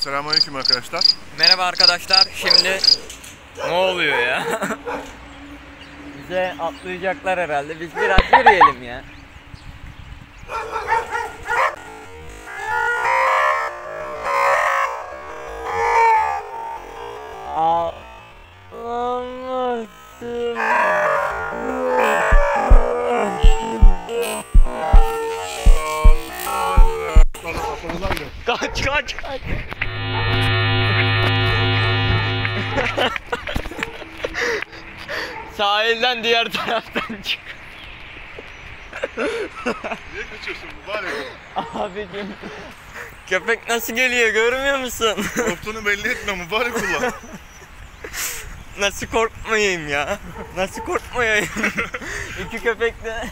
[0.00, 1.04] Selamünaleyküm arkadaşlar.
[1.38, 2.26] Merhaba arkadaşlar.
[2.34, 2.78] Şimdi
[3.66, 4.44] ne oluyor ya?
[6.18, 7.80] Bize atlayacaklar herhalde.
[7.80, 9.04] Biz biraz yürüyelim ya.
[28.46, 29.40] Kaç kaç kaç.
[35.60, 37.40] Sahilden diğer taraftan çık.
[39.16, 41.12] Niye kaçıyorsun mübarek?
[41.74, 42.34] Abicim.
[43.26, 45.16] Köpek nasıl geliyor görmüyor musun?
[45.36, 47.12] Korktuğunu belli etme mübarek ulan.
[48.80, 50.18] nasıl korkmayayım ya?
[50.56, 51.48] Nasıl korkmayayım?
[52.46, 53.24] İki köpek de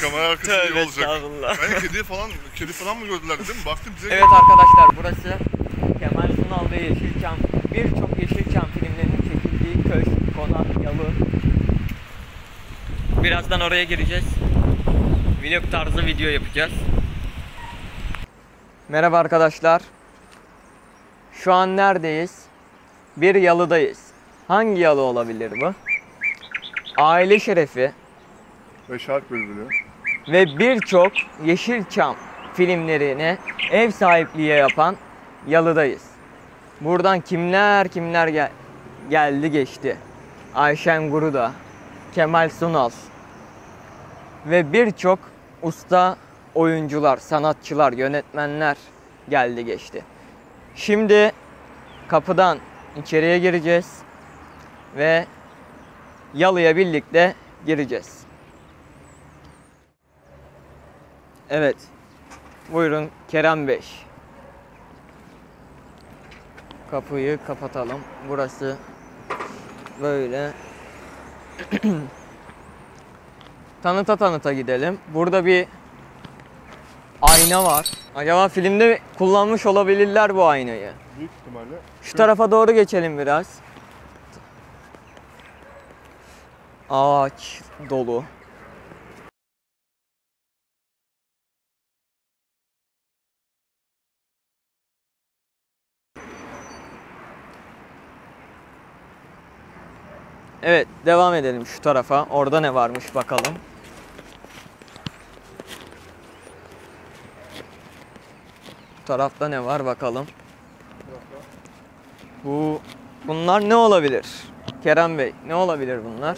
[0.00, 0.88] Kamera arkası iyi olacak.
[0.88, 1.56] estağfurullah.
[1.62, 3.66] Ben kedi falan, kedi falan mı gördüler değil mi?
[3.66, 5.38] Baktım bize Evet arkadaşlar burası
[5.98, 7.36] Kemal Sunal ve Yeşilçam
[7.74, 9.15] birçok Yeşilçam filmlerinin
[9.66, 10.04] çekildiği köy,
[10.36, 11.04] konak, yalı.
[13.24, 14.24] Birazdan oraya gireceğiz.
[15.42, 16.72] Vlog tarzı video yapacağız.
[18.88, 19.82] Merhaba arkadaşlar.
[21.32, 22.44] Şu an neredeyiz?
[23.16, 23.98] Bir yalıdayız.
[24.48, 25.72] Hangi yalı olabilir bu?
[26.96, 27.92] Aile şerefi
[28.90, 29.68] ve şark bülbülü.
[30.28, 31.12] ve birçok
[31.44, 32.16] Yeşilçam
[32.54, 33.38] filmlerine
[33.70, 34.96] ev sahipliği yapan
[35.48, 36.02] yalıdayız.
[36.80, 38.50] Buradan kimler kimler gel
[39.10, 39.96] geldi geçti.
[40.54, 41.52] Ayşen Guruda,
[42.14, 42.90] Kemal Sunal
[44.46, 45.18] ve birçok
[45.62, 46.16] usta
[46.54, 48.76] oyuncular, sanatçılar, yönetmenler
[49.28, 50.04] geldi geçti.
[50.74, 51.32] Şimdi
[52.08, 52.58] kapıdan
[52.96, 53.98] içeriye gireceğiz
[54.96, 55.26] ve
[56.34, 57.34] yalıya birlikte
[57.66, 58.20] gireceğiz.
[61.50, 61.76] Evet.
[62.72, 63.80] Buyurun Kerem Bey.
[66.90, 68.00] Kapıyı kapatalım.
[68.28, 68.76] Burası
[70.02, 70.52] böyle.
[73.82, 74.98] tanıta tanıta gidelim.
[75.14, 75.66] Burada bir
[77.22, 77.90] ayna var.
[78.14, 80.92] Acaba filmde kullanmış olabilirler bu aynayı.
[81.18, 81.76] Büyük ihtimalle.
[82.02, 83.46] Şu tarafa doğru geçelim biraz.
[86.90, 88.24] Ağaç dolu.
[100.66, 102.24] Evet, devam edelim şu tarafa.
[102.30, 103.54] Orada ne varmış bakalım.
[109.00, 110.26] Bu tarafta ne var bakalım.
[112.44, 112.80] Bu
[113.26, 114.26] bunlar ne olabilir?
[114.82, 116.36] Kerem Bey, ne olabilir bunlar?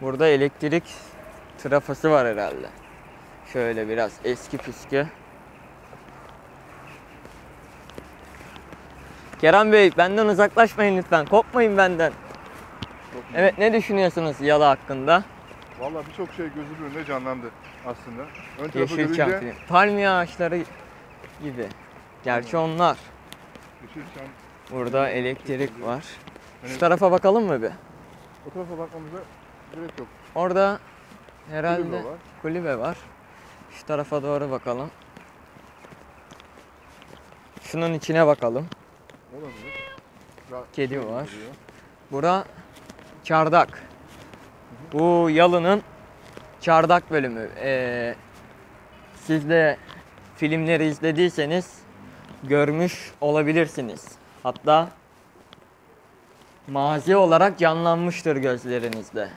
[0.00, 0.84] Burada elektrik
[1.62, 2.66] trafosu var herhalde.
[3.52, 5.06] Şöyle biraz eski püskü.
[9.40, 11.26] Kerem Bey benden uzaklaşmayın lütfen.
[11.26, 12.12] Kopmayın benden.
[13.34, 15.24] Evet ne düşünüyorsunuz yalı hakkında?
[15.80, 17.46] Vallahi birçok şey gözümün önünde canlandı
[17.86, 18.22] aslında.
[18.58, 19.66] Ön tarafı Yeşilçam görünce film.
[19.68, 20.56] Palmiye ağaçları
[21.42, 21.66] gibi.
[22.24, 22.96] Gerçi onlar.
[23.82, 24.26] Yeşilçam.
[24.70, 26.04] Burada elektrik var.
[26.62, 27.70] Hani Şu tarafa bakalım mı bir?
[28.46, 29.18] o tarafa bakmamıza
[29.74, 30.08] gerek yok.
[30.34, 30.78] Orada
[31.50, 32.18] herhalde Kulübe var.
[32.42, 32.96] kulübe var.
[33.70, 34.90] Şu tarafa doğru bakalım.
[37.62, 38.66] Şunun içine bakalım.
[39.34, 40.66] Olabilir.
[40.72, 41.26] Kedi şey var.
[41.26, 41.50] duruyor.
[42.12, 42.44] Bura
[43.24, 43.82] çardak.
[44.92, 45.82] Bu yalının
[46.60, 47.48] çardak bölümü.
[47.60, 48.14] Ee,
[49.16, 49.76] siz de
[50.36, 51.78] filmleri izlediyseniz
[52.42, 54.08] görmüş olabilirsiniz.
[54.42, 54.88] Hatta
[56.68, 59.28] mazi olarak canlanmıştır gözlerinizde.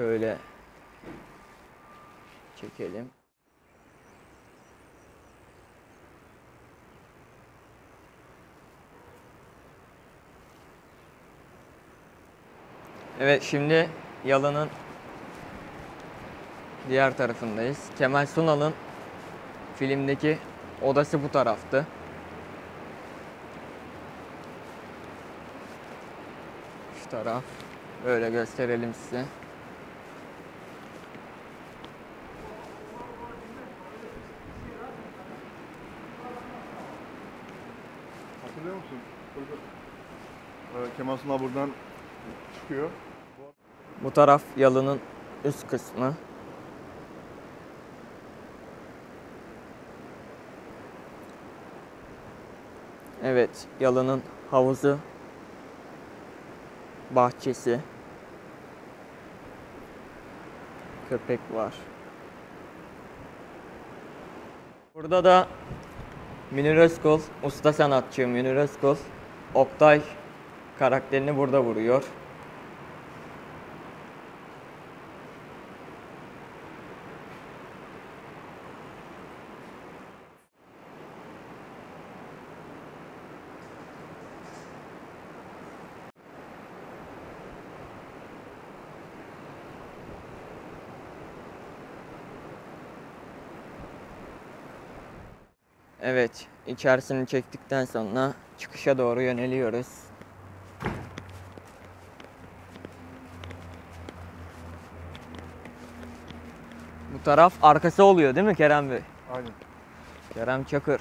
[0.00, 0.38] Şöyle
[2.60, 3.10] çekelim.
[13.20, 13.90] Evet şimdi
[14.24, 14.68] yalının
[16.88, 17.78] diğer tarafındayız.
[17.98, 18.74] Kemal Sunal'ın
[19.76, 20.38] filmdeki
[20.82, 21.86] odası bu taraftı.
[27.02, 27.44] Şu taraf.
[28.04, 29.24] Böyle gösterelim size.
[38.50, 38.98] Hatırlıyor musun?
[39.36, 41.70] Burada, e, Kemal Sunal buradan
[42.54, 42.90] çıkıyor.
[44.04, 45.00] Bu taraf yalının
[45.44, 46.14] üst kısmı.
[53.22, 54.98] Evet, yalının havuzu
[57.10, 57.80] bahçesi.
[61.08, 61.74] Köpek var.
[64.94, 65.48] Burada da
[66.50, 68.96] Münir Özkul, usta sanatçı Münir Özkul,
[69.54, 70.00] Oktay
[70.78, 72.04] karakterini burada vuruyor.
[96.02, 99.86] Evet, içerisini çektikten sonra çıkışa doğru yöneliyoruz.
[107.14, 109.00] Bu taraf arkası oluyor değil mi Kerem Bey?
[109.32, 109.50] Aynen.
[110.34, 111.00] Kerem Çakır.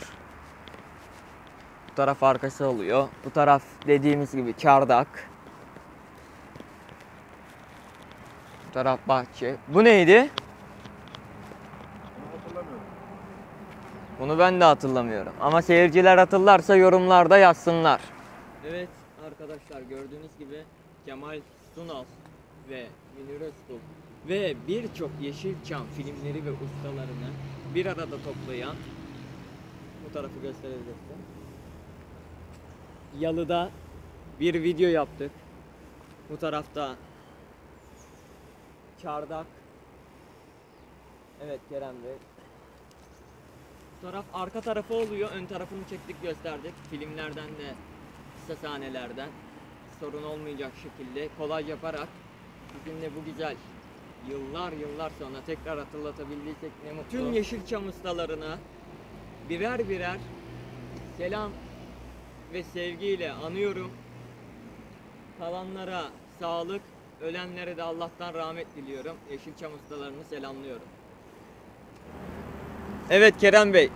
[1.91, 3.07] Bu taraf arkası oluyor.
[3.25, 5.29] Bu taraf dediğimiz gibi çardak.
[8.67, 9.55] Bu taraf bahçe.
[9.67, 10.29] Bu neydi?
[12.17, 12.83] Onu hatırlamıyorum.
[14.19, 15.33] Bunu ben de hatırlamıyorum.
[15.41, 18.01] Ama seyirciler hatırlarsa yorumlarda yazsınlar.
[18.69, 18.89] Evet
[19.25, 20.63] arkadaşlar gördüğünüz gibi
[21.05, 21.39] Kemal
[21.75, 22.03] Sunal
[22.69, 22.85] ve
[23.17, 23.79] Münir Özkul
[24.29, 27.29] ve birçok Yeşilçam filmleri ve ustalarını
[27.75, 28.75] bir arada toplayan
[30.05, 31.17] bu tarafı gösterebilirsin.
[33.19, 33.69] Yalı'da
[34.39, 35.31] bir video yaptık.
[36.29, 36.95] Bu tarafta
[39.01, 39.45] Çardak.
[41.45, 42.38] Evet Kerem Bey.
[44.01, 45.29] Taraf arka tarafı oluyor.
[45.31, 46.73] Ön tarafını çektik gösterdik.
[46.89, 47.73] Filmlerden de
[48.39, 49.29] kısa sahnelerden
[49.99, 52.07] sorun olmayacak şekilde kolay yaparak
[52.85, 53.55] bizimle bu güzel
[54.29, 57.09] yıllar yıllar sonra tekrar hatırlatabildiysek ne mutlu.
[57.09, 58.57] Tüm Yeşilçam ustalarına
[59.49, 60.17] birer birer
[61.17, 61.51] selam
[62.53, 63.91] ve sevgiyle anıyorum.
[65.39, 66.03] Kalanlara
[66.39, 66.81] sağlık,
[67.21, 69.17] ölenlere de Allah'tan rahmet diliyorum.
[69.31, 70.87] Yeşilçam ustalarını selamlıyorum.
[73.09, 73.89] Evet Kerem Bey.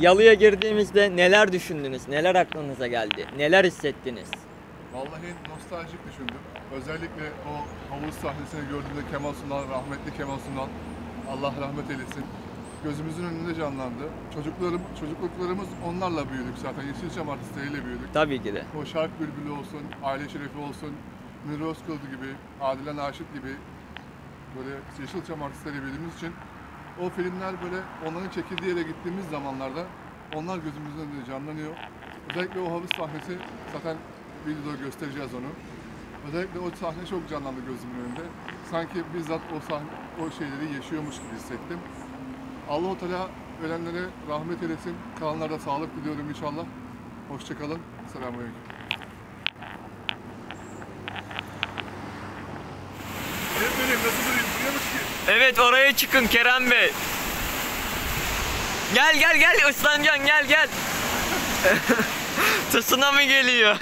[0.00, 2.08] Yalıya girdiğimizde neler düşündünüz?
[2.08, 3.26] Neler aklınıza geldi?
[3.36, 4.30] Neler hissettiniz?
[4.94, 6.40] Vallahi nostaljik düşündüm.
[6.74, 7.52] Özellikle o
[7.94, 10.68] havuz sahnesini gördüğümde Kemal Sunal, rahmetli Kemal Sunal,
[11.32, 12.24] Allah rahmet eylesin.
[12.84, 14.04] Gözümüzün önünde canlandı.
[14.34, 16.82] Çocuklarım, çocukluklarımız onlarla büyüdük zaten.
[16.86, 18.08] Yeşilçam artistleriyle büyüdük.
[18.14, 18.64] Tabii ki de.
[18.82, 20.92] O Şark Bülbülü olsun, Aile Şerefi olsun,
[21.46, 22.30] Münir Özkul gibi,
[22.60, 23.52] Adile Naşit gibi
[24.56, 26.32] böyle Yeşilçam artistleri bildiğimiz için
[27.02, 29.84] o filmler böyle onların çekildiği yere gittiğimiz zamanlarda
[30.34, 31.74] onlar gözümüzün önünde canlanıyor.
[32.30, 33.38] Özellikle o havuz sahnesi
[33.72, 33.96] zaten
[34.46, 35.50] videoda göstereceğiz onu.
[36.28, 38.20] Özellikle o sahne çok canlandı gözümün önünde.
[38.70, 39.86] Sanki bizzat o sahne,
[40.20, 41.78] o şeyleri yaşıyormuş gibi hissettim.
[42.70, 43.28] Allah-u Teala
[43.64, 44.94] ölenlere rahmet eylesin.
[45.18, 46.64] Kalanlara sağlık diliyorum inşallah.
[47.28, 47.80] Hoşçakalın.
[48.12, 48.62] Selamünaleyküm.
[53.58, 54.46] Öğretmenim nasıl durayım?
[54.58, 55.17] Duyuyormuş ki.
[55.30, 56.92] Evet oraya çıkın Kerem Bey.
[58.94, 60.68] Gel gel gel ıslanacaksın gel gel.
[62.72, 63.76] Tısına mı geliyor?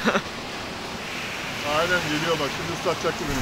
[1.79, 2.51] Aynen geliyor bak.
[2.57, 3.39] Şimdi ıslatacaktı beni.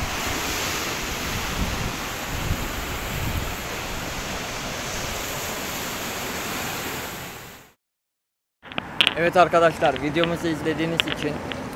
[9.17, 11.33] Evet arkadaşlar videomuzu izlediğiniz için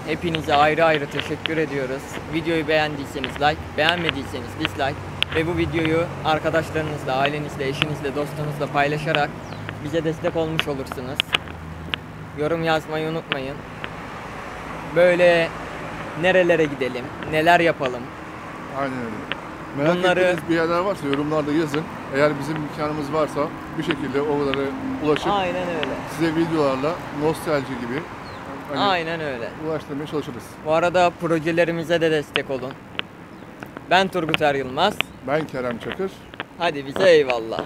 [0.06, 2.02] hepinize ayrı ayrı teşekkür ediyoruz.
[2.32, 9.30] Videoyu beğendiyseniz like, beğenmediyseniz dislike ve bu videoyu arkadaşlarınızla, ailenizle, eşinizle, dostunuzla paylaşarak
[9.84, 11.18] bize destek olmuş olursunuz.
[12.38, 13.56] Yorum yazmayı unutmayın.
[14.96, 15.48] Böyle
[16.22, 18.02] nerelere gidelim, neler yapalım.
[18.78, 19.38] Aynen öyle.
[19.76, 21.82] Merak Bunları- ettiğiniz bir yerler varsa yorumlarda yazın.
[22.14, 23.40] Eğer bizim imkanımız varsa
[23.78, 24.60] bir şekilde oralara
[25.04, 25.94] ulaşıp Aynen öyle.
[26.18, 26.90] size videolarla
[27.22, 28.02] nostalji gibi
[28.68, 29.48] hani Aynen öyle.
[29.66, 30.42] ulaştırmaya çalışırız.
[30.66, 32.72] Bu arada projelerimize de destek olun.
[33.90, 34.94] Ben Turgut Er Yılmaz.
[35.28, 36.10] Ben Kerem Çakır.
[36.58, 37.64] Hadi bize eyvallah.